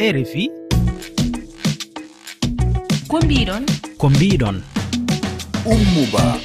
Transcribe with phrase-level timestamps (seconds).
[0.00, 0.50] rfi
[3.08, 3.64] ko mbiɗon?
[3.98, 4.62] Ko mbiɗon.
[5.66, 6.38] Ummuba.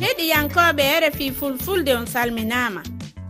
[0.00, 2.82] Heɗiyankoɓe rfi fulfulde on salminama.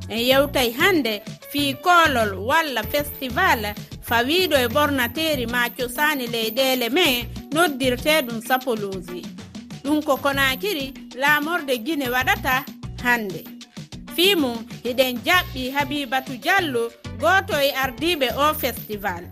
[0.08, 3.74] En yewtay hande fii koolol walla festival
[4.08, 9.22] fawiɗo e ɓornateri ma cosani leyɗele me noddirte ɗum sapolosi
[9.84, 12.64] ɗum ko konakiri laamorde guine waɗata
[13.04, 13.44] hande
[14.16, 16.90] fiimum hiɗen jaɓɓi habibatu diallo
[17.20, 19.24] gooto e ardiɓe o festival.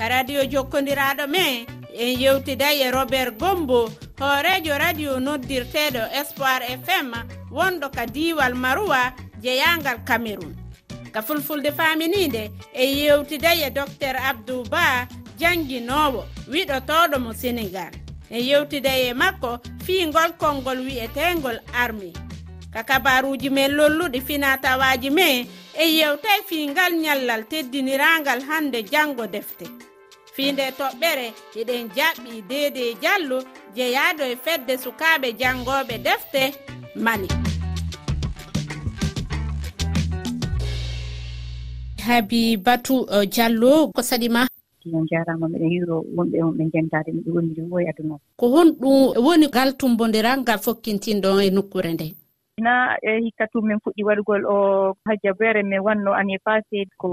[0.00, 3.80] ka radio jokkodiraɗo me en yewtiday e robert gombo
[4.20, 7.08] hoorejo radio noddirteɗo espoir fm
[7.56, 10.54] wonɗo ka diwal maroua jeyagal cameron
[11.12, 15.06] ka fulfulde faminide e yewtiday e docteur abdou ba
[15.40, 17.92] janguinowo wiɗotoɗo mo sénégal
[18.30, 22.12] en yewtiday e makko fiigol konngol wi'etegol armi.
[22.72, 25.28] Ka kabaruji men lolluɗi finatawaji me
[25.82, 29.89] en yewtay fiingal ñallal teddiniragal hande janngo defte.
[30.40, 31.26] fiinde toɓɓere
[31.60, 33.38] eɗen jaɓɓi deede diallo
[33.76, 36.42] jeyaado e fedde sukaaɓe janngooɓe defte
[37.04, 37.28] mali
[42.06, 44.40] habibatu uh, diallo ko saɗima
[44.96, 48.14] on jarama miɗen yiro wonɓe wonɓe jentade miɗo wonndi woy aduna.
[48.40, 52.06] Ko honɗum woni galtumbodiral ngal fokkintinɗon e nokkure nde?
[52.66, 54.56] na e hikka tum min fuɗɗi waɗugol o
[55.08, 57.08] hajjabere min wanno année passé ko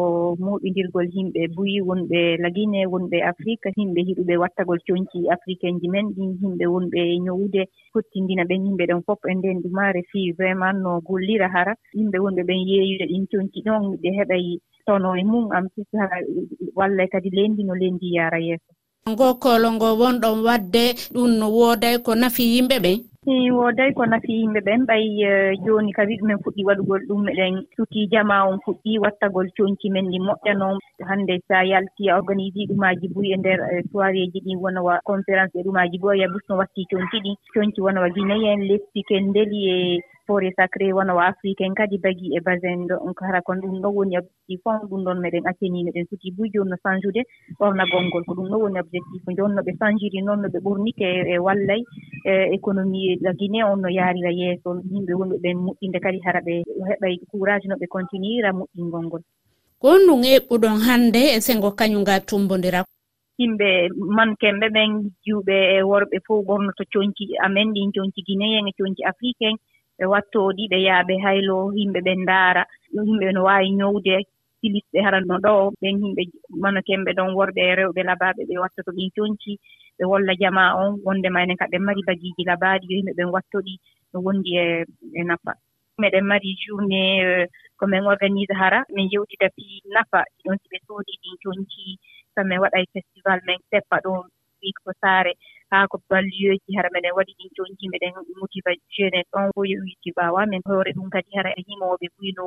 [0.46, 6.32] muɓidirgol yimɓe buyi wonɓe lagine wonɓe afrique yimɓe hiɗuɓe wattagol coñci africain ji men ɗin
[6.42, 7.62] yimɓe wonɓe ñowude
[7.94, 11.74] fottindina ɓen yimɓe ɗen fof e nden ɗumare fi vraiment no gollira hara.
[11.98, 14.46] Yimɓe wonɓe ɓen yeeyude ɗin coñci ɗon ɗe heɓay
[14.86, 16.04] tono e mum am sisa
[16.78, 18.72] walla kadi lendi no lendi yara yeeso.
[19.16, 24.32] go kolongo wonɗon wadde ɗum no wooday ko nafi yimɓe ɓen i wooday ko nafi
[24.40, 24.86] yimɓe ɓen.
[24.88, 25.32] Ɓay e,
[25.64, 30.20] jooni kadi ɗumen fuɗɗi waɗugol ɗum eɗen sutii jama on fuɗɗi wattagol coñci men ɗi
[30.20, 30.78] moƴƴa noon
[31.10, 35.02] hannde so a yalti a organisé ɗumaaji boyi e ndeer e, soirée ji ɗi wonowa
[35.04, 37.32] conférence e ɗumaaji boyi a busno watti coñci ɗi.
[37.54, 39.78] Coñci wonowa guinéen lesdi kendeli e
[40.28, 42.96] forêt sacré wona o africain kadi bagi e basin ɗo.
[43.26, 44.80] Hara kon ɗum ɗo woni objectif on.
[44.90, 47.22] Ɗum ɗon meɗen acceni meɗen foti buy joni no chanjude
[47.60, 49.22] ɓornagolngol ko ɗum ɗo woni objectif.
[49.38, 51.82] Jon no ɓe changiri noon no ɓe ɓornike e wallay
[52.26, 54.70] e économie la guinée on no yaarira yeeso.
[54.92, 56.54] Yimɓe wonɓe ɓen moƴƴinde kadi hara ɓe
[56.90, 59.24] heɓay courage no ɓe continuera moƴƴingol ngol.
[59.82, 62.84] Kon ɗum eɓɓuɗon hannde e sengo kañum tumbodira
[63.38, 63.70] yimɓe
[64.18, 64.92] mankenɓe ɓen
[65.26, 69.56] juuɓe e worɓe fof ɓornoto coñci amen ɗin coñci guinéen e coñci africain
[69.98, 72.64] ɓe wattooɗi ɓe yaha ɓe haylo yimɓe ɓe ndaara
[72.94, 74.14] yimɓe no waawi ñowde
[74.60, 76.24] silisɓe hara no ɗo ɓen yimɓe
[76.62, 79.52] manokemɓe ɗon worɓe e rewɓe labaaɓe ɓe watta to ɗin conci
[79.98, 83.34] ɓe wolla jama on wonde ma enen ka ɓen mari bagiiji labaaɗi yo yimɓe ɓen
[83.36, 83.74] wattoɗi
[84.14, 84.86] no wondi e
[85.20, 85.52] e nafa.
[86.02, 87.48] Meɗen mari journée
[87.78, 89.66] ko min organise hara min yewtida fi
[89.96, 91.84] nafa ɗon si ɓe soodi ɗin conci
[92.34, 94.22] so min waɗa e festival min seppa ɗon
[94.62, 95.34] wiiko saare.
[95.72, 100.42] haa ko balliyoji hara minen waɗi ɗin jooni meɗen motiva jeune ɗon woyo witi mbawa
[100.52, 102.46] min hoore ɗum kadi hara e yimooɓe guyno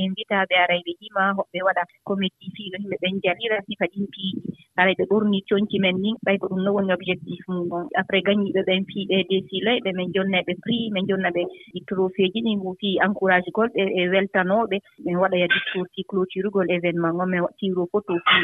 [0.00, 3.98] en mbita ɓe ara ɓe hima hoɓɓe waɗa comédie fiino yimɓe ɓen jalira si kadi
[4.14, 4.40] piiɗi.
[4.80, 8.22] Ara ɓe ɓurni conci men ni ɓay ko ɗum no woni objectif mum on après
[8.26, 13.50] gañiiɓe ɓen fiiɓe desila min jonnaɓe prix min jonnaɓe ɗi trophée ji ɗin fi encourage
[13.56, 18.38] golɓe e weltanooɓe min waɗoya discours si cloturugol événement on min tiro photo fi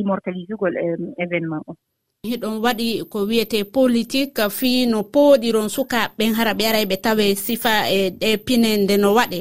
[0.00, 0.74] immortalisugol
[1.24, 1.76] événement on
[2.24, 7.72] hiɗon waɗi ko wiyete politique fii no pooɗiron sukaɓen hara ɓe ara ɓe tawe sifa
[7.90, 9.40] e ɗe pine nde no waɗe.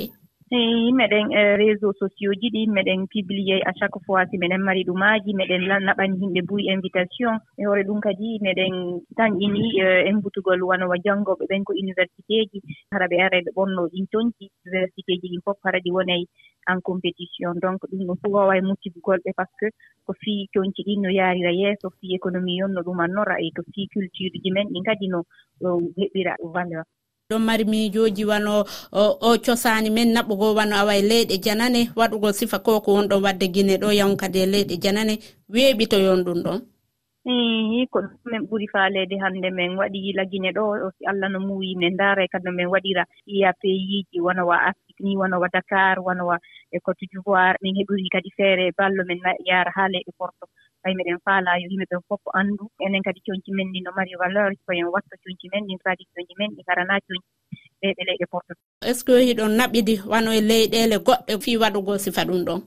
[0.58, 4.84] yimmeɗen meɗen eh, réseau sociaux ji ɗi meɗen publié à chaque fois si meɗen mari
[4.84, 7.34] ɗumaji meɗen naɓani yimɓe buy invitation.
[7.60, 8.74] E hoore ɗum kadi meɗen
[9.18, 12.60] tañƴini e eh, embutugol wanowa janngoɓe ɓen ko université ji.
[12.92, 16.24] Hara ɓe ara ɓe ɓonno ɗin toñci université ji ɗin fof hara ɗi wonay
[16.72, 17.54] en compétition.
[17.64, 19.68] Donc ɗum ɗo fof wawa e muccigugolɓe par ce que
[20.06, 23.88] ko fii coñci ɗin no yarira yeeso fii économie yon no ɗumannora e ko fii
[23.94, 25.20] culture ji men ɗin kadi no
[25.62, 26.86] ɗo heɓɓira valeur.
[27.30, 28.54] ɗon mari miijoji wano
[28.94, 31.82] o cosani men naɓugo wano awa e leyɗe janane.
[32.00, 35.14] Waɗugo sifa ko ko wonɗon wadde guine ɗo yawon kadi e leyɗe janane.
[35.54, 36.60] Weeɓitoyon ɗum ɗon.
[37.26, 40.64] I ko ɗum min ɓuri faaleede hannde min waɗi lagine ɗo
[40.98, 44.58] si allah no muuyi min ndaara e kadi no min waɗira iya payiji wona wa
[44.70, 46.38] afrique ni wona wa dakar wona wa
[46.72, 47.58] e cote d'ivoire.
[47.64, 49.18] Min heɓiri kadi feere ballo min
[49.50, 50.46] yaara haa leyɗe porto.
[50.86, 52.70] tawi miɗen faala yo yimɓe ɓen fof anndu.
[52.86, 56.34] Enen kadi coñci men ɗi no mari valeur koyen watta coñci men ɗin tradition ji
[56.38, 57.30] men ɗi garana coñci
[57.82, 58.54] leyɗe leyɗe porto.
[58.86, 62.62] Est ce que hiɗon naɓidi wano e leyɗele goɗɗe fii waɗugo sifa ɗum ɗon?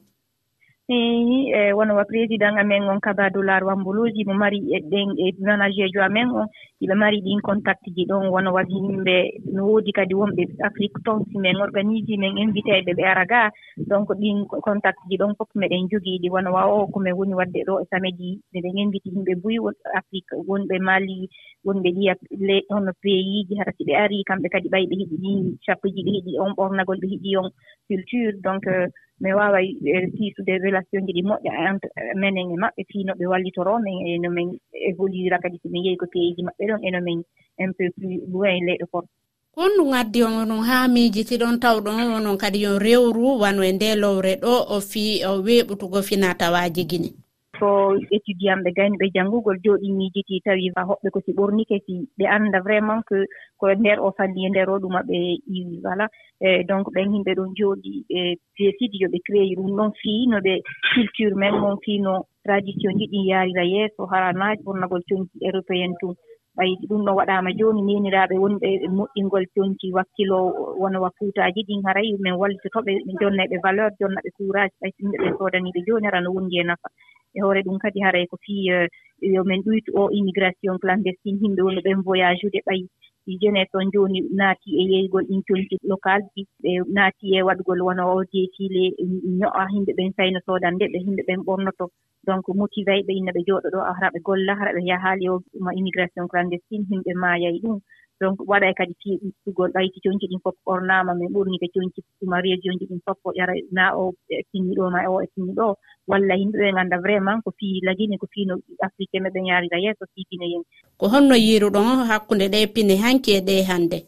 [0.90, 6.00] Eyi e wonwa président amen on kaba doulard wamboloji mo mari e ɗen e managejo
[6.02, 6.46] amen on.
[6.82, 9.16] iɓe mari ɗin contact ji ɗon wona waɗi yimɓe
[9.54, 13.42] no woodi kadi wonɓe afrique ton si men organise men invité ɓe ɓe ara ga.
[13.90, 17.74] Donc ɗin contact ji ɗon fof meɗen jogiiɗi wona wawa o komin woni waɗde ɗo
[17.82, 18.30] e samedi.
[18.52, 19.58] Miɗen inviti yimɓe buyi
[19.98, 21.16] afrique wonɓe mali
[21.66, 22.14] wonɓe ɗiya
[22.70, 26.10] hono pays ji hara si ɓe arii kamɓe kadi ɓay ɓe heɓi ɗin cappuji ɓe
[26.16, 27.48] heɗi on ɓornagol ɓe heɗi on
[27.88, 28.32] culture.
[28.46, 28.86] Donc euh,
[29.20, 29.58] mi waawa
[30.14, 33.96] tiisude e, relation ji ɗi moƴƴa entre menen e maɓɓe fii no ɓe wallitoroo men
[34.06, 34.48] e no min
[34.90, 36.67] évoluira kadi so min yehi ko pays ji maɓɓe.
[36.68, 37.20] ɗon eno min
[37.62, 39.12] impécui ɓuran e leyɗo korko
[39.62, 44.32] on ɗum addi onon haa miijitiɗon tawɗon onon kadi yon rewru wano e nde lowre
[44.42, 47.10] ɗo o fi o weeɓutugo fina tawaaji gine.
[47.58, 47.66] So
[48.16, 52.58] étudiant ɓe gayni ɓe janngugol jooɗi miijiti tawi hoɓɓe ko si ɓornike si ɓe annda
[52.66, 53.18] vraiment que
[53.58, 55.18] ko ndeer o falli e ndeer o ɗuma ɓe
[55.56, 56.06] iwi voilà
[56.40, 60.26] e donc ɓen himɓe ɗon jooɗi e ɓe décide yo ɓe créé ɗum ɗon fii
[60.30, 60.54] no ɓe
[60.94, 62.14] culture men mon fii no
[62.44, 66.14] tradition ji ɗin yaarira yeeso haranaaji ɓornagol coñci européen tun.
[66.58, 68.68] ɓaydi ɗum ɗon waɗaama jooni neeniraaɓe wonɓe
[68.98, 70.50] moƴƴingol jonki wakkiloowo
[70.80, 72.92] wona wa fuutaaji ɗin haray min wallitotoɓe
[73.50, 76.88] ɓe valeur jonnaɓe courage ɓay so yimɓe ɓee soodanii jooni hara no wondi e nafa.
[77.36, 78.62] E hoore ɗum kadi haray ko fii
[79.34, 82.84] yo min ɗuytu o immigration clandestine yimɓe woni ɓen voyage ude ɓayi
[83.40, 88.02] jeunesse on jooni naati e yeygol ɗin conci local ji ɓe naati e waɗgol wona
[88.14, 91.86] o jeetiile um, ño'a yimɓe ɓen sayno soodan nde ɓe yimɓe ɓen ɓornoto.
[92.26, 95.34] Donc motivé ɓe inna ɓe jooɗo ɗo hara ɓe golla hara ɓe yahaali o
[95.64, 97.78] ma immigration clandestine yimɓe maayay ɗum.
[98.20, 102.00] donc waɗay waɗa kadi ƴettugol ɓayti conci ɗin fof ɓornaama min ɓornii ko conci
[102.32, 105.52] mariéji jonci ɗin fof ko ƴara na o e tinni ɗo ma o e tinni
[105.58, 105.66] ɗo.
[106.10, 108.54] Walla yimɓe ɓe ngannda vraiment ko fii lagine ko fii no
[108.86, 110.64] afrique e meɓe yaarira yeeso fii pine yen
[110.98, 113.98] ko honno yiiruɗon hakkunde ɗe pine hanki e ɗe hannde?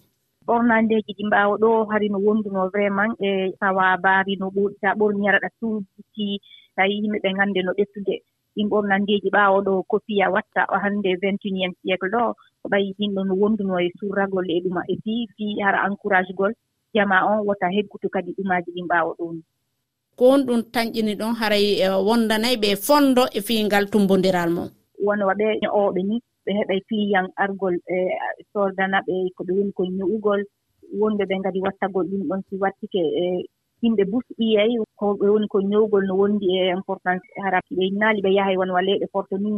[0.47, 3.29] Ɓornandeji ɗi mbaawa ɗo hari no wonduno vraiment e
[3.61, 6.25] sawabaari no ɓuri sa a ɓorni yaraɗa suudu si
[6.77, 8.17] tawi yimɓe ɓe ngannde no ɓettude.
[8.55, 12.23] ɗin ɓornandeeji ɓaawo ɗo ko fiya watta hannde vingt uniéme siècle ɗo
[12.63, 16.53] ko ɓayi ɗinɗo no wonduno e surragol e ɗuma e fii fii hara encourage gol.
[16.95, 19.43] Jama on wota heggutu kadi ɗumaaji ɗin ɓaawo ɗo ni.
[20.17, 24.69] Ko on ɗum tañƴini ɗon haray e, wondanayi ɓe fonndo e fiingal tumbodiral mum.
[25.07, 27.97] Wona waɓe ño'ooɓe ni ɓe heɓay client argol e
[28.53, 30.41] sordana ɓe ko ɓe woni koye ño'ugol
[31.01, 33.25] wonɓe ɓe ngadi wattagol ɗum ɗon si wattike e
[33.83, 38.31] yimɓe busɗiyey koɓe woni ko ñowgol no wondi e importance e haram ɓe naali ɓe
[38.37, 39.51] yahay won walla ɓe porto ni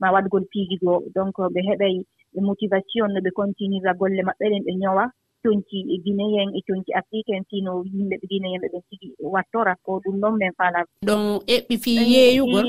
[0.00, 0.82] ma waɗgol piigis
[1.14, 1.94] donc ɓe heɓay
[2.36, 5.04] e motivation no ɓe continira golle maɓɓe ɗen ɓe ñowa
[5.42, 9.72] coñci e guinéen e conci africain sino yimɓe ɓe guinéen ɓe ɓen tigi wattora.
[9.84, 11.22] Ko ɗum noon min fala ɗon
[11.54, 12.66] eɓɓi fi yeeyugol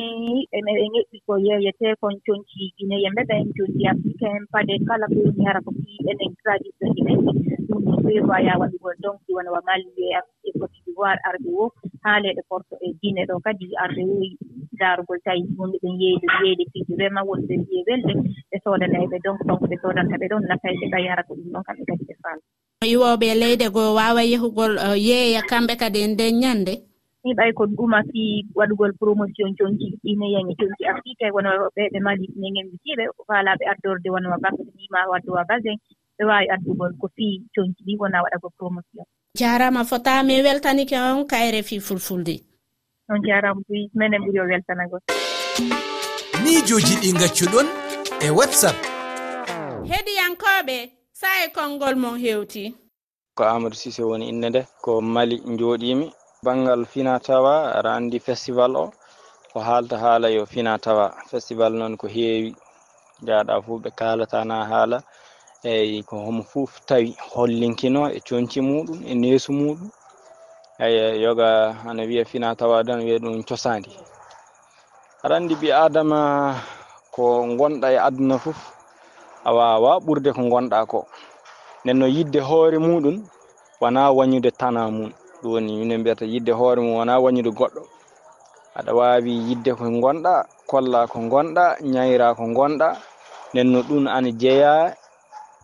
[0.58, 0.66] en
[1.00, 5.60] eɓɓi ko yeeyete kon coñci guinéen ɓe ɓen conci africain paɗe kala ko woni hara
[5.66, 7.20] ko fi enen tradition inen
[7.70, 10.08] ɗum ɗo prévoya waɗugol donc wona wa mallié
[10.48, 11.66] e cote e d'ivoire arɓe wo
[12.04, 14.30] haa leeɗe porto e guine ɗo kadi arɓe woyi
[14.80, 18.14] daarugol tawi wonɓe ɓen yeeyde yeeyde fiiji vraiment wonɓe wiye welde
[18.50, 21.84] ɓe soodanayɓe donc donc ɓe soodanta ɓe ɗon nafayi ɓe ɓayara ko ɗum ɗon kamɓe
[21.90, 22.42] kadi ɓe faala.
[22.94, 26.74] Iwoɓe leyde goo waawa yehugol uh, yeeya kamɓe kadi e nden ñannde?
[27.24, 28.22] Ni ɓay ko ɗuma fi
[28.56, 30.84] waɗugol promotion jonki ɗineyañe jonki.
[30.92, 35.78] Afrique wona ɓe mali ɗineŋen witiiɓe faalaɓe addorde wonwa bak nima waddowa basin.
[36.20, 39.06] ɓe waawi addugol ko fii coñci ɗi wona waɗa go promotion.
[39.40, 42.36] Jaarama fota min weltanike on kayre fi fulfulde.
[43.10, 45.00] On jaarama boy minen ɓuri o weltanagol
[46.44, 47.68] miijoji ɗi gaccuɗon
[48.26, 48.76] e whatsapp.
[49.92, 50.78] Heɗiyankoɓe
[51.14, 52.76] sae konngol mon hewti
[53.36, 56.12] ko amadou sise woni inde nde ko mali jooɗimi
[56.44, 58.92] banggal finatawa aɗa andi festival o.
[59.54, 61.06] Ko haalta haala yo fina tawa.
[61.32, 62.52] Festival noon ko heewi.
[63.26, 64.98] Jaaɗa fuu ɓe kalata na haala.
[65.64, 69.90] eyi ko homo fof tawi hollinkino e conci muɗum e neesu muɗum.
[70.80, 73.92] Eyi yoga ana wiya fina tawa dan wiya ɗum cosadi
[75.24, 76.20] aɗa andi ɓi adama
[77.12, 77.24] ko
[77.60, 78.60] gonɗa e aduna fof
[79.44, 81.00] a wawa ɓurde ko gonɗa ko.
[81.84, 83.18] Nden no yidde hoore muɗum
[83.82, 85.12] wona wañude tana mum
[85.42, 87.82] ɗum woni minen mbiyata yidde hoore mum wona wañude goɗɗo.
[88.80, 90.34] Aɗa wawi yidde ko gonɗa
[90.70, 92.88] kolla ko gonɗa ñayra ko gonɗa
[93.52, 94.96] nden no ɗum ana jeeya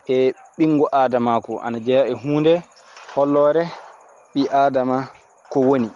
[0.07, 2.53] e ɓingu adamako ana jeeya e hunde
[3.15, 3.63] hollore
[4.33, 4.97] ɓi adama
[5.51, 5.89] ko woni.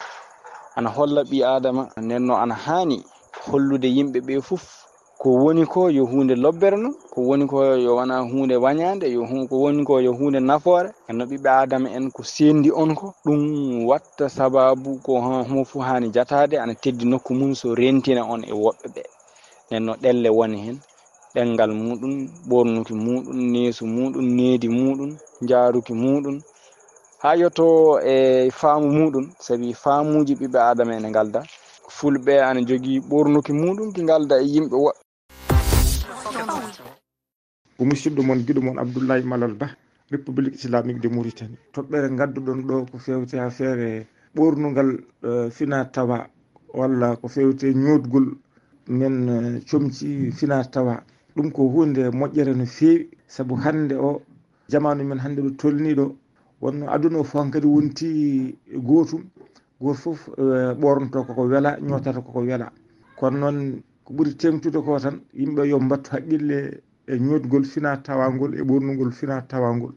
[0.77, 2.97] Ana holla ɓi adama nden no ana hani
[3.47, 4.63] hollude yimɓe ɓe fuf
[5.21, 9.21] ko woni ko yo hunde lobbere no ko woni ko yo wona hunde wañade yo
[9.49, 10.89] ko woni ko yo hunde nafoore.
[11.09, 13.41] Enno ɓiɓɓe adama en ko sendi on ko ɗum
[13.89, 18.53] watta sababu ko homo fuu hani jatade ana teddi nokku mum so rentina on e
[18.63, 19.03] woɓɓe ɓe
[19.67, 20.77] nden no ɗelle woni hen.
[21.35, 22.13] ɗengal muɗum
[22.49, 25.11] ɓornuki muɗum neesu muɗum needi muɗum
[25.49, 26.37] jaaruki muɗum.
[27.23, 27.67] Ha yetto
[28.13, 31.39] e faamu muɗum saabi faamuji ɓiɓɓe adama ene ngalda
[31.97, 35.01] fulɓe ana jogii ɓornuki muɗum ki ngalda e yimɓe woɓɓe
[37.79, 39.67] ko musidɗo moon giɗo moon abdoullahi malal ba
[40.11, 41.57] république islamique de mauritanie.
[41.73, 44.89] Toɓɓere gadduɗon ɗo ko fewte affaire feere ɓornugal
[45.29, 46.17] eh, fina tawa
[46.79, 48.27] walla ko fewte ñootgol
[48.99, 50.95] men eh, comci fina tawa.
[51.35, 53.09] ɗum ko hunde moƴƴere no feewi.
[53.27, 54.21] Saabu hande o
[54.69, 56.15] jamanu men hande ɗo tolniɗo
[56.61, 59.23] wonno aduna o fof han kadi wonti gotum
[59.79, 62.71] goto foof e, ɓornoto koko weela ñotata koko weela
[63.15, 68.53] kono noon ko ɓuuri tengtude ko tan yimɓe yo mbattu haqqille e ñootgol fina tawangol
[68.55, 69.93] e ɓornugol fina tawangol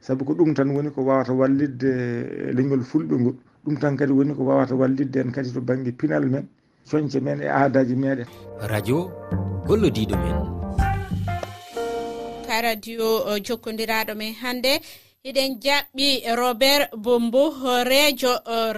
[0.00, 3.34] saabu ko ɗum tan woni ko wawata wallidde e, leñol fulɓe ngol.
[3.64, 6.46] Ɗum tan kadi woni ko wawata wallidde en kadi to banggue pinal men
[6.90, 8.26] coñce men e aadaji meɗen
[8.68, 9.10] radio
[9.66, 10.53] gollodiɗo men.
[12.54, 14.80] ka radio jokkodiraɗo men hannde.
[15.24, 18.32] Eɗen jaɓɓi robert bombo horejo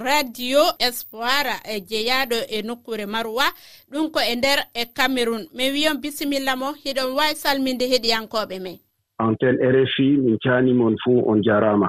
[0.06, 3.46] radio espoir e jeeyaɗo e nokkure marowa
[3.90, 8.78] ɗum ko e nder e cameron min wiyon bisimilla mo hiɗon wawi salminde heɗiyankoɓe men.
[9.18, 11.88] Antenne rfi min canimon fuu on jarama.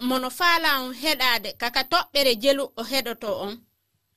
[0.00, 3.54] Mono faala on heɗade kaka toɓɓere jelu o heɗoto on.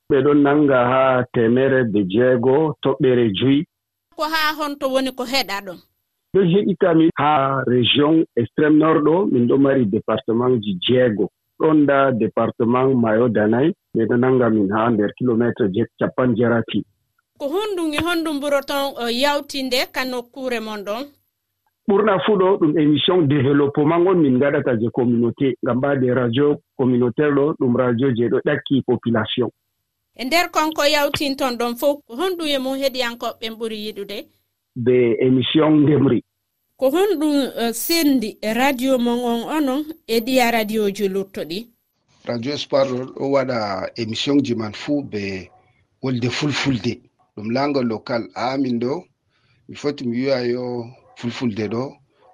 [0.09, 3.65] Ɓe ɗon nanga ha temere be jeego toɓɓere joyi.
[4.15, 5.79] Ko ha honto woni ko heɗa ɗon
[6.33, 11.29] ɓe heɗitami haa région extrême nord ɗo min ɗo mari département ji jeego.
[11.59, 16.85] Ɗon nda département mayo danay ɓe ɗo nannga min haa nder kilométre je capan jarati.
[17.38, 21.03] Ko honɗum e honɗum ɓuroton yawtinde ka nokkure mon ɗon
[21.88, 27.35] ɓurna fuu ɗo ɗum émission développement on min ngaɗata je communauté ngam ɓaade radio communautaire
[27.35, 29.50] ɗo ɗum radio je ɗo ɗakki population.
[30.15, 34.40] E nder konko yawtinton ɗon fof ko honɗum e mum heɗiyankoɓɓen ɓuri yiɗude?
[34.75, 36.23] be émission ndemri
[36.81, 41.59] ko honɗum eh, sendi e radio mon on onon e ɗiya radio ji luttoɗi.
[42.29, 43.57] Radio espoir ɗo ɗo waɗa
[44.01, 45.23] émission ji man fuu be
[46.01, 46.93] wolde fulfulde.
[47.35, 48.93] Ɗum langal local amin ɗo.
[49.67, 50.63] Mi foti mi wiya yo
[51.19, 51.83] fulfulde ɗo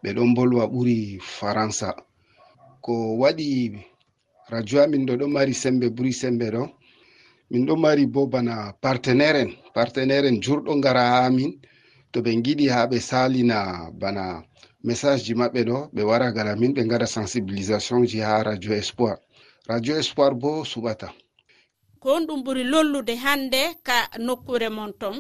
[0.01, 0.97] ɓe ɗon bolwa ɓuri
[1.37, 1.89] faransa.
[2.85, 3.47] Ko waɗi
[4.53, 6.63] radio amin ɗo ɗo mari sembe ɓuri sembe ɗo.
[7.51, 8.53] Min ɗo mari bo bana
[8.83, 11.51] partenaire en partenaire en jurɗo ngara ha amin
[12.17, 13.57] to ɓe giɗi ha ɓe salina
[13.99, 14.43] bana
[14.83, 19.17] message ji maɓɓe ɗo ɓe wara gara min ɓe gaɗa sensibilisation ji ha radio espoir.
[19.69, 21.07] Radio espoir bo suɓata.
[21.99, 25.15] Ko on ɗum ɓuri lollude hannde ka nokkure mon ton?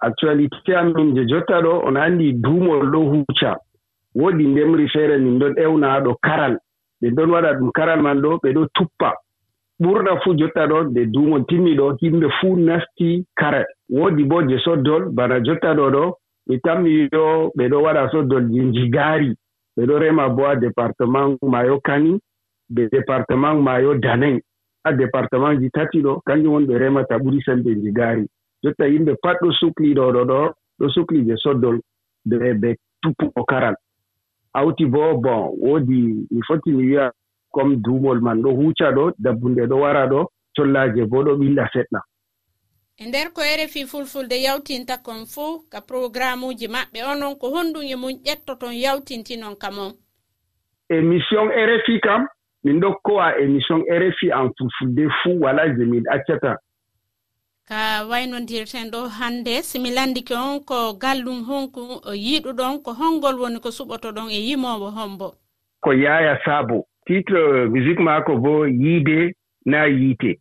[0.00, 3.56] Actualité amin je jotta ɗo on anndi duumol ɗo huuca.
[4.14, 6.58] Woodi ndemri feere min ɗon ewna ɗo karal.
[7.00, 9.12] Ɓe ɗon waɗa ɗum karal man ɗo ɓe ɗo tuppa.
[9.82, 13.64] ɓurna fuu jotta ɗo nde duumol timmi ɗo yimɓe fuu nasti kare.
[13.90, 16.04] Woodi bo je soddol bana jotta ɗo ɗo
[16.46, 19.34] mi tammi yo ɓe ɗo waɗa soddol ji njigaari
[19.76, 22.18] ɓe ɗo rema bo a département mayo kani
[22.68, 24.40] be département mayo danen
[24.84, 28.26] ha département ji tati ɗo kanjum won ɓe remata ɓuri sembe njigaari
[28.62, 31.80] jotta yimɓe pat ɗo sukli ɗo ɗo ɗo ɗo sukli je soddol
[32.24, 33.74] be be tuppugo karal.
[34.54, 37.10] Hawti bo bon woodi mi foti mi wiya
[37.54, 40.20] comme duumol man ɗo huuca ɗo dabbunde ɗo wara ɗo
[40.56, 42.00] collaaje bo ɗo ɓilla seɗɗa.
[42.96, 47.82] E nder ko rfi fulfulde yawtinta kon fuu ka programme uji maɓɓe onon ko honɗum
[47.82, 49.92] e mum ƴettoton yawtintinon ka mon.
[50.90, 52.26] Émission rfi kam
[52.64, 56.56] min ɗo kowa émission rfi en fulfulde fuu wala je min accata.
[57.68, 61.80] Ka waynodirten ɗo hannde simi landike on ko gallum honku
[62.14, 65.34] yiɗuɗon ko honngol woni ko suɓotoɗon e yimowo hombo.
[65.80, 66.86] Ko yaya saabo.
[67.06, 69.34] titre musique maako bo yiide
[69.66, 70.40] na yiite.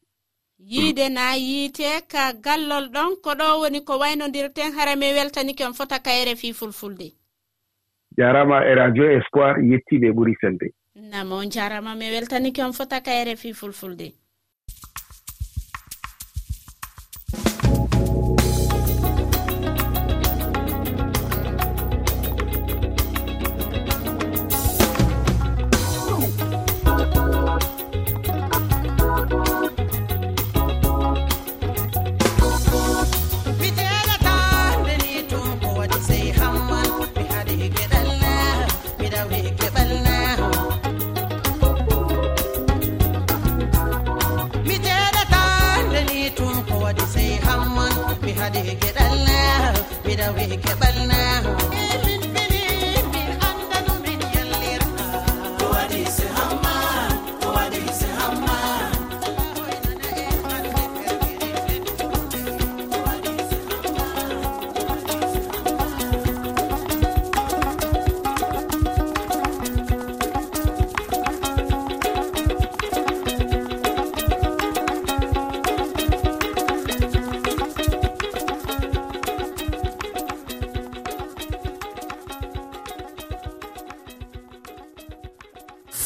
[0.60, 5.74] Yiide na yiite ka gallol ɗon ko ɗo woni ko waynodirten hara mi weltanike on
[5.74, 7.12] fota kayre fi fulfulde.
[8.17, 10.67] Jarama e radio espoir yettiɓe ɓuri sembe.
[10.96, 14.13] Namo jarama mi weltanike on fota kayre fi fulfulde.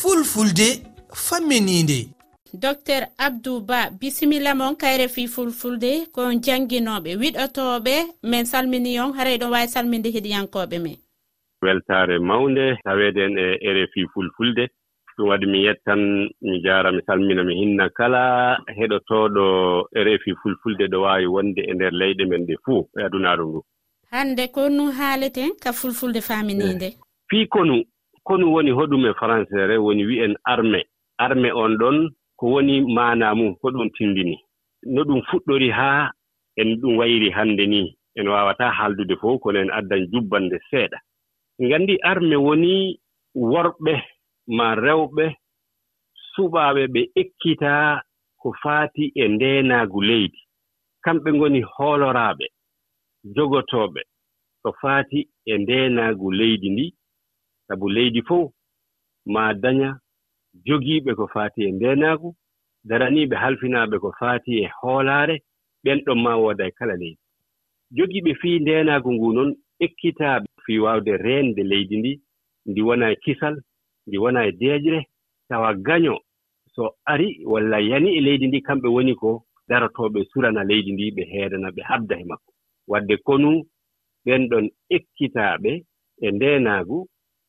[0.01, 0.68] fulfulde
[1.25, 2.00] fammininde
[2.54, 9.38] docteur abdou ba bisimilla mon kayre fi fulfulde ko jangguinoɓe wiɗotoɓe min salmini on haray
[9.38, 10.98] ɗon wawi salminde heɗiyankoɓe men.
[11.62, 14.70] weltare mawnde taweɗen e rfi fulfulde.
[15.18, 19.44] Ɗum waɗi mi yettan mi jaara mi salmina mi hinna kala heɗotooɗo
[20.06, 23.60] rfi fulfulde ɗo waawi wonde e ndeer leyɗe men ɗe fuu e adunaaru ndu.
[24.12, 26.89] Hannde konu haaleten ka fulfulde faaminiinde.
[27.30, 27.84] Fii konu
[28.27, 30.79] hokkunu woni hoɗum e françére woni wi'en armé
[31.25, 31.98] armé on ɗon
[32.39, 34.36] ko woni maana mum hoɗum tinndini.
[34.93, 36.12] No ɗum fuɗɗori haa
[36.57, 37.96] en ɗum wayri hannde ni.
[38.15, 40.98] En waawataa haaldude fof kono en addan jubbande seeɗa.
[41.63, 43.00] Nganndi armé woni
[43.36, 43.93] worɓe
[44.57, 45.25] ma rewɓe
[46.36, 48.01] suɓaaɓe ɓe ekkitaa
[48.41, 50.39] ko faati e ndeenaagu leydi.
[51.03, 52.46] Kamɓe ngoni hooloraaɓe
[53.36, 54.01] jogotooɓe
[54.62, 56.97] ko faati e ndeenaagu leydi ndi.
[57.67, 58.51] sabu leydi fof
[59.33, 59.89] ma daña
[60.65, 62.29] jogiiɓe ko faati e ndeenaaku
[62.89, 65.36] daraniiɓe halfinaaɓe ko faati e hoolaare
[65.83, 67.19] ɓen ɗon ma wooda e kala leydi.
[67.95, 69.51] Jogiiɓe fii ndeenaaku ngu noon
[69.86, 72.12] ekkitaaɓe fii waawde reende leydi ndi
[72.69, 73.55] ndi wona e kisal
[74.07, 75.00] ndi wona e deeƴre
[75.50, 76.15] tawa gaño.
[76.75, 79.29] So ari walla yani e leydi ndi kamɓe woni ko
[79.69, 82.51] darotooɓe surana leydi ndi ɓe heedana ɓe habda e makko.
[82.91, 83.50] Wadde konu
[84.25, 85.71] ɓen ɗon ekkitaaɓe
[86.25, 86.97] e ndeenaagu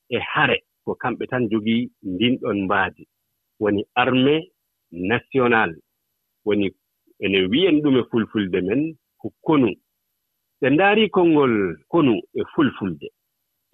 [0.08, 3.02] e hare ko kamɓe tan jogii ndinɗon mbaadi
[3.60, 4.34] woni armé
[5.10, 5.70] national
[6.46, 6.66] woni
[7.24, 8.80] ene wiyen ɗum e fulfulde men
[9.20, 9.68] ko konu.
[10.60, 11.54] Ɓe ndaari konngol
[11.92, 13.06] konu e fulfulde.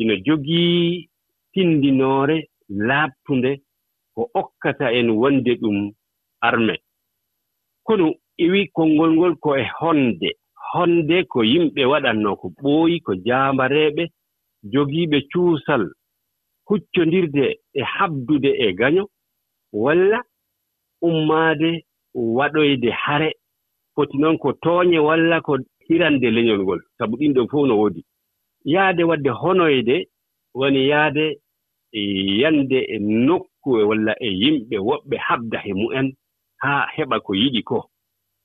[0.01, 1.09] Ina jogii
[1.53, 2.37] tindinoore
[2.89, 3.51] laaɓtunde
[4.15, 5.79] ko okkata en wonde ɗum
[6.49, 6.75] armé
[7.87, 8.07] kono
[8.45, 10.31] iwi konngol ngol ko e honde.
[10.73, 14.03] Honde ko yimɓe waɗatno ko ɓooyi ko jaambareeɓe
[14.73, 15.85] jogiiɓe cuusal
[16.69, 19.05] huccondirde e habdude e gaño
[19.73, 20.19] walla
[21.03, 21.71] ummaade
[22.15, 23.31] waɗoyde hare.
[23.95, 25.53] Foti noon ko tooñe walla ko
[25.87, 26.81] hirande leñol ngol.
[26.99, 28.01] Sabu ɗin ɗon fof no woodi.
[28.65, 29.97] Yahde waɗde honoyde
[30.59, 31.25] woni yahde
[32.41, 36.07] yande e nokku e walla e yimɓe woɓɓe habda he mu'en
[36.63, 37.79] haa heɓa ko yiɗi ko.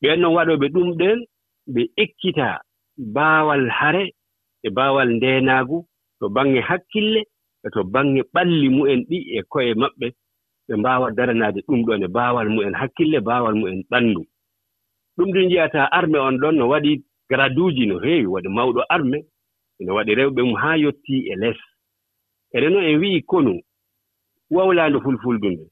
[0.02, 1.17] Ɓeen noon waɗooɓe ɗum ɗen
[1.74, 2.48] ɓe ekkita
[3.15, 4.04] baawal hare
[4.63, 5.78] e baawal ndeenaagu
[6.20, 7.22] to baŋnge hakkille
[7.65, 10.08] e to baŋnge ɓalli mu'en ɗi e koye maɓɓe
[10.67, 14.22] ɓe mbaawa daranaade ɗum ɗon e baawal mu'en hakkille baawal mu'en ɓanndu
[15.15, 16.91] ɗum ɗum njiyata arme on ɗon no waɗi
[17.30, 19.17] graduuji no heewi waɗi mawɗo arme
[19.80, 21.60] ene waɗi rewɓe mum haa yottii e les.
[22.56, 23.54] Ene noon en wi'i konu
[24.56, 25.65] wawlaandu fulfuldu nde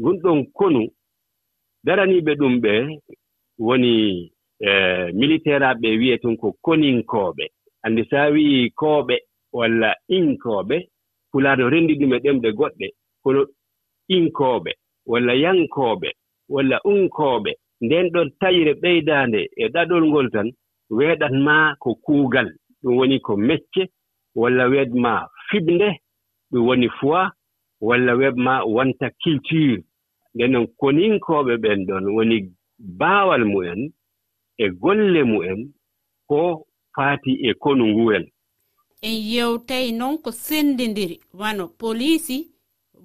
[0.00, 0.82] ngunɗon konu
[1.86, 2.72] daraniiɓe ɗum ɓe
[3.66, 3.92] woni
[4.66, 4.68] e,
[5.20, 7.44] militaire aɓe wiye ton ko koninkooɓe
[7.84, 9.16] anndi so a wi'i kooɓe
[9.58, 10.76] walla inkooɓe
[11.32, 12.86] pulaado renndi ɗum e ɗemɗe goɗɗe
[13.22, 13.40] kono
[14.16, 14.70] inkooɓe
[15.10, 16.08] walla yankooɓe
[16.54, 17.50] walla unkooɓe
[17.84, 20.48] nden ɗon tayre ɓeydaande e ɗaɗol ngol tan
[20.96, 22.48] weeɗanmaa ko kuugal.
[22.82, 23.82] Ɗum woni ko mecce
[24.40, 25.88] walla weedmaa fiɓnde
[26.50, 27.24] ɗum woni foi
[27.88, 29.78] walla webmaa wonta culture.
[30.34, 32.36] Nden noon koninkooɓe ɓen ɗon woni
[32.98, 33.80] baawal mu'en
[34.58, 35.58] e golle mu'en
[36.28, 36.40] ko
[36.94, 38.24] faati e konu ngu'en
[39.02, 42.36] en yewtay noon ko sendidiri wano polisi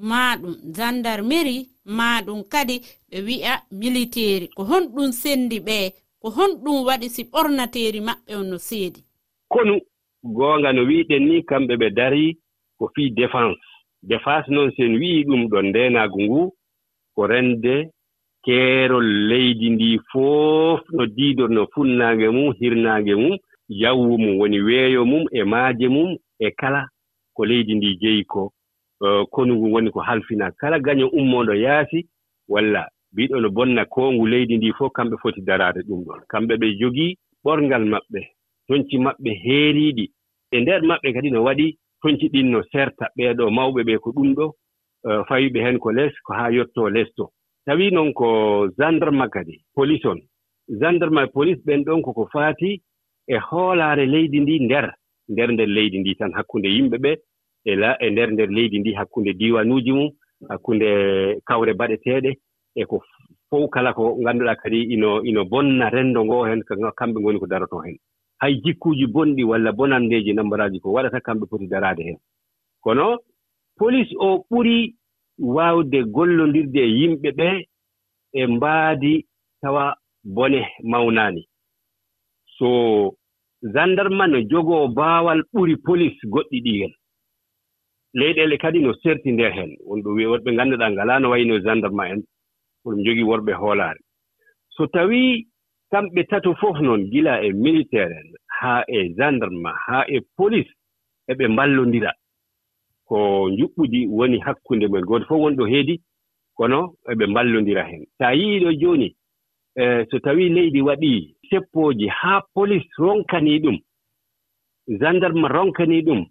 [0.10, 1.58] maɗum gendarmeri
[1.98, 2.76] maɗum kadi
[3.10, 5.78] ɓe wi'a militeeri ko honɗum sendi ɓe
[6.22, 9.00] ko honɗum waɗi si ɓornateeri maɓɓe on no seedi.
[9.50, 9.74] Konu
[10.24, 12.38] goonga no wiiɗen ni kamɓe ɓe darii
[12.78, 13.60] ko fii défense.
[14.04, 16.42] Défense noon sen wi'i ɗum ɗo ndeenaagu ngu
[17.16, 17.90] ko rende
[18.46, 23.38] keerol leydi ndi fof no diidor no funnaange mum hirnaange mum
[23.70, 26.90] yawwu mum woni weeyo mum e maaje mum e kala
[27.34, 28.54] ko leydi ndi jeyi ko
[29.06, 30.80] eh, konungu woni ko halfina kala.
[30.80, 32.08] Gaño ummoonɗo yaasi
[32.48, 36.20] walla mbiɗo no bonna koongu leydi ndi fof kamɓe foti daraade ɗum ɗon.
[36.32, 38.20] Kamɓe ɓe jogii ɓorngal maɓɓe
[38.68, 40.06] toñci maɓɓe heeriiɗi.
[40.52, 44.34] E nder maɓɓe kadi no waɗi toñci ɗin no serta ɓeeɗo mawɓe ɓee ko ɗum
[44.36, 44.46] ɗo
[45.10, 47.30] eh, fawiɓe heen ko les ko haa yottoo lees to.
[47.66, 50.20] Tawii noon ko gendarme kadi police on.
[50.80, 52.82] Gendarme police ɓen ɗon koko faati
[53.28, 54.86] e hoolaare leydi ndi nder
[55.30, 56.32] nder nder leydi ndi tan.
[56.38, 57.16] Hakkunde yimɓe ɓee
[57.66, 60.10] e la e nder nder leydi ndi hakkunde diwaanuuji mum
[60.50, 60.88] hakkunde
[61.48, 62.32] kawre baɗeteeɗe
[62.76, 63.04] e ko
[63.50, 66.62] fof kala ko ngannduɗaa kadi ino ino bonna renndo ngoo heen
[67.00, 67.98] kamɓe ngoni ko darotoo heen
[68.42, 72.20] hay jikkuuji bonɗi walla bonanndeeji nambaraaji ko waɗata kamɓe poti daraade heen
[72.84, 73.18] kono
[73.78, 74.96] police o ɓuri
[75.56, 77.66] waawde gollondirde e yimɓe ɓee
[78.34, 79.26] e mbaadi
[79.62, 81.42] tawa bone mawnaani.
[82.58, 83.16] so
[83.74, 86.94] gendarma no jogoo baawal ɓuri police goɗɗi ɗi'el
[88.14, 92.04] leyɗele kadi no serti nder heen wonɗo wiye wonɓe ngannduɗaa ngalaa no wayi no gendarma
[92.12, 92.22] en
[92.84, 94.00] koɗum jogii worɓe hoolaare.
[94.76, 95.46] So tawii
[95.92, 100.72] kamɓe tato fof noon gila e militaire en haa e gendarme haa e police
[101.32, 102.12] eɓe mballondira.
[103.08, 106.02] Ko njuɓɓudi woni hakkunde mumen gooto fof wonɗo heedi
[106.58, 109.16] kono eɓe mballondira heen so a yiiɗo jooni
[109.80, 113.78] Eh, so tawii leydi waɗii seppooji haa police ronkanii ɗum
[115.00, 116.26] gendarme ronkanii ɗum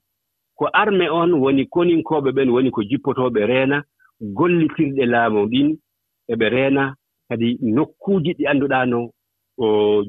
[0.59, 3.79] ko arme on woni koninkooɓe ɓen woni ko jippotooɓe reena
[4.21, 5.69] gollitirɗe laamu ɗin
[6.33, 6.95] eɓe reena
[7.29, 8.99] kadi nokkuuji ɗi annduɗaano
[9.65, 9.67] o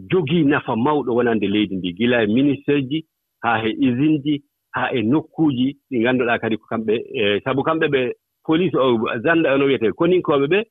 [0.09, 1.89] jogii nafa mawɗo wonande leydi ndi.
[1.97, 3.05] Gila e ministére ji
[3.43, 4.43] haa e usine ji
[4.75, 8.01] haa e nokkuuji ɗi ngannduɗaa kadi ko kamɓe e, sabu kamɓe ɓe
[8.45, 10.63] police o ganda no wiyetee koninkooɓe ɓee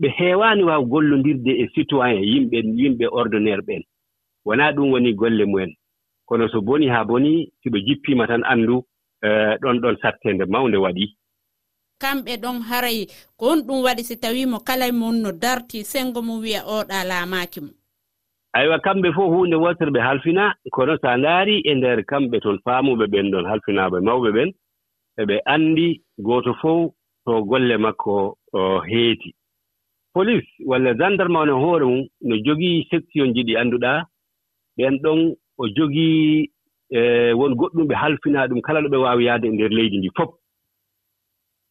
[0.00, 3.82] ɓe heewaani waaw gollondirde e citoyen yimɓe yimɓe ordinaire ɓeen
[4.46, 5.72] wonaa ɗum woni golle mumen.
[6.26, 8.84] Kono so boni haa bonii si ɓe jippiima tan anndu
[9.22, 9.28] e,
[9.62, 11.10] ɗon ɗon sattende mawnde waɗii
[12.02, 13.06] kamɓe ɗon haray
[13.38, 17.60] ko on ɗum waɗi si tawiimo kala mon no dartii senngo mum wiya ooɗaa laamaaki
[17.60, 17.74] mum
[18.58, 22.58] aywa kamɓe fof huunde wotere ɓe halfina kono so a ndaari e ndeer kamɓe toon
[22.64, 24.50] faamuɓe ɓen ɗon halfinaaɓe mawɓe ɓen
[25.20, 26.92] eɓe anndi gooto fof
[27.24, 28.14] to golle makko
[28.90, 29.34] heeti.
[30.14, 34.04] police walla gendarme o hoore mum no jogii section ji ɗi annduɗaa
[34.76, 35.20] ɓeen ɗon
[35.58, 36.50] o jogii
[36.90, 40.10] e won goɗɗum ɓe halfinaa ɗum kala ɗo ɓe waawi yahde e ndeer leydi ndi
[40.16, 40.30] fof.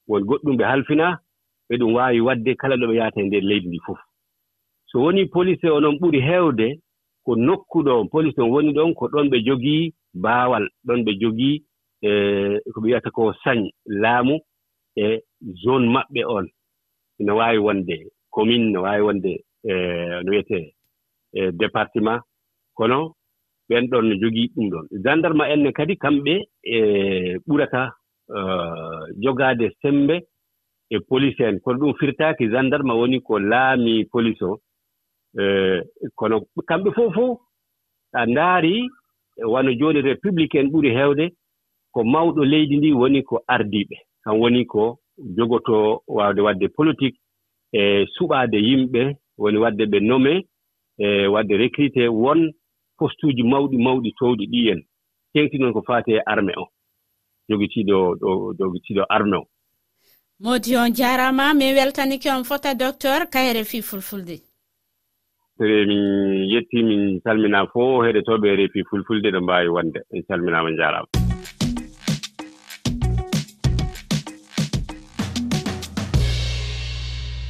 [0.08, 1.14] Won goɗɗum ɓe halfinaa
[1.70, 4.00] ɓe ɗum waawi waɗde kala ɗo ɓe yahata e ndeer leydi ndi fof.
[4.90, 6.68] So woni police o noon ɓuri heewde
[7.26, 11.64] ko nokkuɗo on police on woni ɗon ko ɗon ɓe jogii baawal ɗon ɓe jogii
[12.02, 12.10] e
[12.74, 14.36] ko ɓe wiyata ko sañ laamu
[14.96, 15.22] e
[15.64, 16.46] zone maɓɓe on
[17.20, 17.96] ina waawi wonde.
[18.32, 19.74] commune no waawi wonde e
[20.24, 20.74] no wiyetee
[21.34, 22.22] e département.
[22.74, 23.16] Kono
[23.70, 24.86] ɓen ɗon no jogii ɗum ɗon.
[25.04, 26.78] Gendarme en ne kadi kamɓe e
[27.48, 27.82] ɓurata
[28.36, 28.40] e,
[29.24, 30.16] jogaade sembe
[30.90, 31.60] e police en.
[31.60, 34.60] Kono ɗum firtaaki gendarme woni ko laami police o.
[35.40, 35.82] E,
[36.16, 37.40] kono kamɓe fof fof
[38.14, 38.90] a ndaari
[39.54, 41.26] wano jooni république en ɓuri heewde
[41.94, 43.98] ko mawɗo leydi ndi woni ko ardiiɓe.
[44.24, 45.00] Kam woni ko
[45.38, 47.18] jogotoo waawde waɗde politique
[47.74, 49.02] e suɓaade yimɓe
[49.38, 50.34] woni waɗde ɓe nome
[50.98, 52.52] e waɗde recruté won
[52.98, 54.82] postuuji mawɗi mawɗi towɗi ɗiyen
[55.34, 56.66] teŋti noon ko faati e armé o.
[57.50, 59.46] Jogitiiɗo ɗo jogitiiɗo armé o.
[60.40, 64.38] Modi on jaarama min weltanike on fota docteur kayre fi fulfulde.
[65.60, 66.02] Min
[66.52, 70.00] yetti min calmina fof heɗotooɓe refi fulfulde ɗo mbaawi wonde.
[70.12, 71.21] Min salminaama njaaraama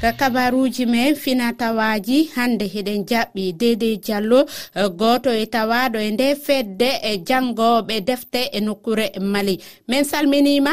[0.09, 4.39] kabaruji men fina tawaji hande heɗen jaɓɓi deydey diallo
[4.81, 9.55] e goto e tawaɗo e nde fedde e jangoɓe defte e nokkure e mali.
[9.87, 10.71] Min salminima?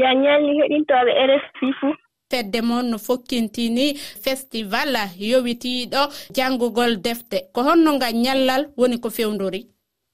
[0.00, 1.94] Ja ñalli heɗintoɓe rfp fuu
[2.30, 3.86] fedde moon no fokkintini
[4.24, 4.92] festival
[5.30, 6.02] yowitiɗo
[6.36, 7.38] jangugol defte.
[7.54, 9.60] Ko honno nga ñallal woni ko fewdori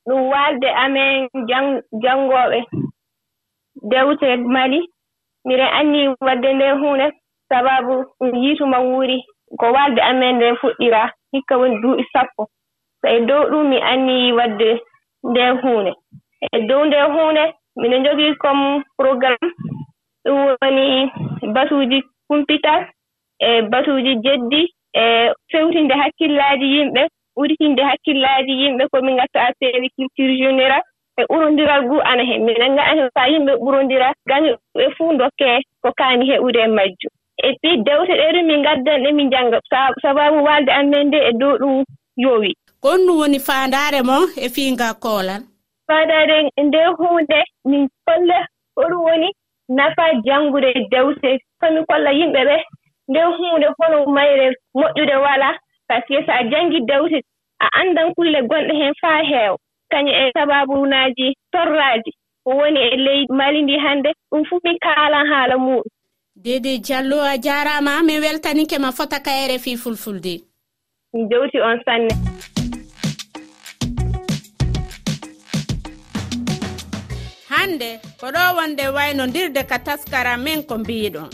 [0.07, 1.29] ɗum walde amen
[2.03, 2.59] jangoɓe.
[3.91, 4.81] Dewte mali
[5.47, 7.07] miɗen anni wadde nde hunde.
[7.49, 9.19] sababu ɗum yiituma wuuri
[9.61, 12.43] ko waalde amen nden fuɗɗira hikka woni duuɓi sappo.
[13.01, 14.69] So e dow ɗum mi annii waɗde
[15.31, 15.93] ndeen huunde.
[16.55, 17.45] E dow ndeen huunde
[17.81, 19.49] miɗo jogii comme programme
[20.25, 20.87] ɗum woni
[21.55, 22.81] batuuji kumpital
[23.47, 24.63] e batuuji jeddi
[25.01, 27.03] e fewtinde hakkillaaji yimɓe
[27.41, 30.83] uritinde hakkillaaji yimɓe ko komin ngattaa seeri culture général
[31.21, 34.53] e ɓurondiral gu ana heen miɗen ngani so yimɓe ɓurondira gaño
[34.85, 39.03] e fuu dokkee ko kaani heɓude e majjum et puis dewte ɗe ɗum min ngaddan
[39.05, 39.59] ɗe min jannga.
[40.03, 41.85] Sababu waalde amen nde e dow ɗum
[42.17, 45.43] yoowi ko ɗum woni faandaare mon e fiinga koolan?
[45.89, 47.39] Faandaare nde huunde
[47.71, 48.39] min kolle
[48.77, 49.29] hoɗum woni
[49.69, 51.31] nafa janngude dewte.
[51.61, 52.57] Komin kolla yimɓe ɓe
[53.09, 54.47] nde huunde hono mayre
[54.79, 55.57] moƴƴude walaa
[55.89, 57.19] par ce que so a janngi dewte
[57.65, 59.55] a anndan kulle gonɗe heen faa heew.
[59.91, 62.11] Kañum e sabaabuuji torraaji.
[62.45, 65.91] Ko woni e leydi mali ndi hannde ɗum fuu min kaalan haala muɗum.
[66.37, 70.35] dede diallo a jarama min weltanike ma fota ka fi fulfulde.
[71.13, 72.15] Mi jewti on sanne.
[77.49, 81.29] Hande koɗo wonde waynodirde ka taskara min ko mbiɗon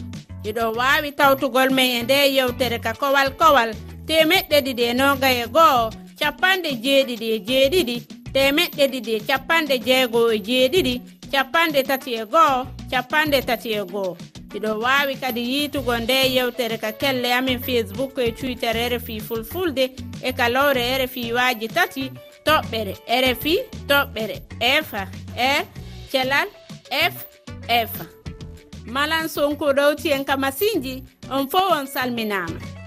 [0.48, 3.70] iɗo wawi tawtugol men e nde yewtere ka kowal kowal
[4.06, 7.96] temeɗɗe ɗiɗi e noga e goho capanɗe jeeɗiɗi e jeeɗiɗi
[8.34, 10.94] temeɗɗe ɗiɗi e capanɗe jeego e jeeɗiɗi
[11.32, 14.16] capanɗe tati e goho capanɗe tati e goho
[14.54, 19.84] iɗo wawi kadi yiitugo nde yewtere ka kelle amin facebook e twitter rfi fulfulde
[20.22, 22.12] e kalowre rfi waji tati
[22.46, 23.54] toɓɓere rfi
[23.88, 25.64] toɓɓere f r
[26.10, 26.48] thelal
[26.90, 27.14] e, f
[27.68, 27.92] f
[28.86, 32.81] malan sonko ɗowti en ka masinji on fo on salminama.